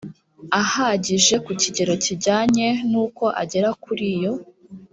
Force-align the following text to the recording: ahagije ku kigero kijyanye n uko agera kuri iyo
ahagije 0.61 1.35
ku 1.45 1.51
kigero 1.61 1.93
kijyanye 2.03 2.67
n 2.89 2.93
uko 3.03 3.25
agera 3.41 3.69
kuri 3.83 4.05
iyo 4.15 4.33